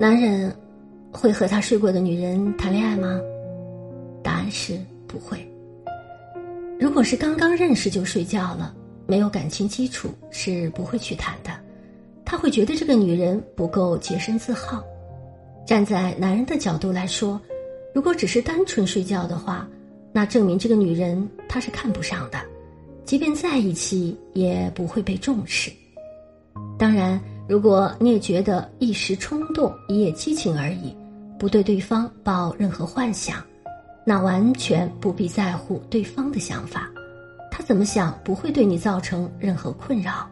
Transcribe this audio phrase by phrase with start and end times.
[0.00, 0.50] 男人
[1.12, 3.20] 会和他睡过的女人谈恋爱吗？
[4.22, 5.46] 答案是不会。
[6.78, 8.74] 如果是刚刚认识就睡觉了，
[9.06, 11.50] 没有感情基础，是不会去谈的。
[12.24, 14.82] 他会觉得这个女人不够洁身自好。
[15.66, 17.38] 站在男人的角度来说，
[17.94, 19.68] 如果只是单纯睡觉的话，
[20.12, 22.38] 那证明这个女人他是看不上的，
[23.04, 25.70] 即便在一起也不会被重视。
[26.78, 27.20] 当然。
[27.50, 30.96] 如果你也觉得一时冲动、一夜激情而已，
[31.36, 33.42] 不对对方抱任何幻想，
[34.06, 36.88] 那完全不必在乎对方的想法，
[37.50, 40.30] 他怎么想不会对你造成任何困扰。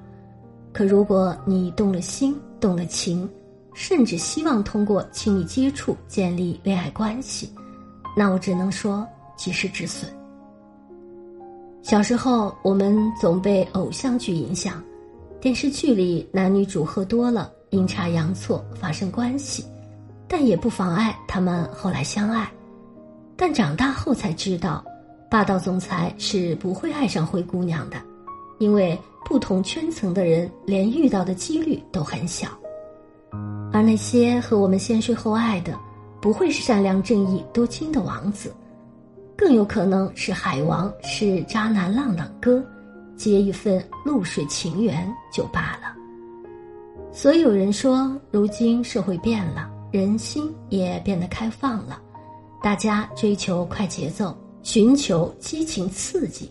[0.72, 3.28] 可如果你动了心、动了情，
[3.74, 7.52] 甚至希望通过亲密接触建立恋爱关系，
[8.16, 9.04] 那我只能说
[9.36, 10.08] 及时止损。
[11.82, 14.80] 小时候，我们总被偶像剧影响。
[15.40, 19.64] 电视剧里男女主喝多了，阴差阳错发生关系，
[20.26, 22.50] 但也不妨碍他们后来相爱。
[23.36, 24.84] 但长大后才知道，
[25.30, 27.96] 霸道总裁是不会爱上灰姑娘的，
[28.58, 32.48] 因为不同圈层的人连遇到的几率都很小。
[33.72, 35.78] 而那些和我们先睡后爱的，
[36.20, 38.52] 不会是善良正义多金的王子，
[39.36, 42.60] 更有可能是海王，是渣男浪浪哥。
[43.18, 45.94] 结一份露水情缘就罢了。
[47.12, 52.00] 所以有人说，如今社会变了，人心也变得开放了，
[52.62, 56.48] 大家追求快节奏，寻求激情刺激，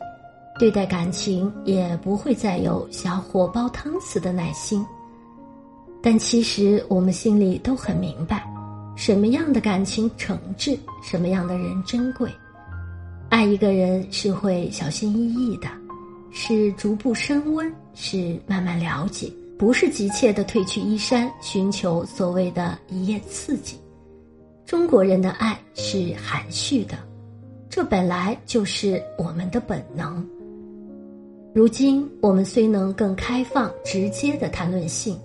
[0.60, 4.86] 对待感情也不会再有小火煲汤似的耐心。
[6.02, 8.44] 但其实我们心里都很明白，
[8.96, 12.30] 什么样的感情诚挚，什么样的人珍贵。
[13.30, 15.68] 爱一个人是会小心翼翼的。
[16.40, 19.28] 是逐步升温，是慢慢了解，
[19.58, 23.76] 不是急切的褪去衣衫，寻求所谓的一夜刺激。
[24.64, 26.96] 中国人的爱是含蓄的，
[27.72, 30.24] 这本来就是我们的本能。
[31.56, 35.20] 如今我们虽能更开放、直接的谈论性，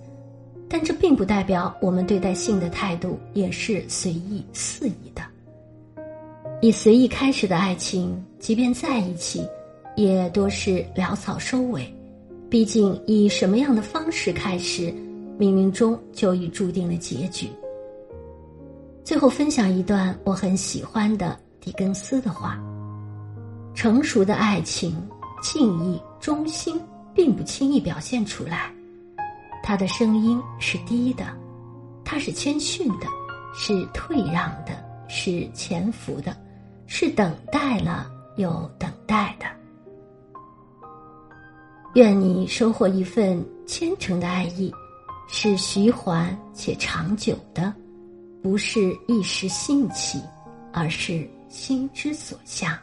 [0.67, 5.21] 但这并不代表我们对待性的态度也是随意肆意的。
[6.59, 9.47] 以随意开始的爱情，即便在一起。
[9.95, 11.93] 也多是潦草收尾，
[12.49, 14.91] 毕竟以什么样的方式开始，
[15.39, 17.47] 冥冥中就已注定了结局。
[19.03, 22.57] 最后分享一段我很喜欢的狄更斯的话：
[23.75, 24.95] 成熟的爱情，
[25.41, 26.79] 敬意、忠心，
[27.13, 28.71] 并不轻易表现出来。
[29.61, 31.25] 他的声音是低的，
[32.03, 33.07] 他是谦逊的，
[33.53, 34.71] 是退让的，
[35.07, 36.35] 是潜伏的，
[36.87, 39.45] 是等待了又等待的。
[41.93, 44.73] 愿你收获一份虔诚的爱意，
[45.27, 47.71] 是徐缓且长久的，
[48.41, 50.19] 不是一时兴起，
[50.71, 52.75] 而是心之所向。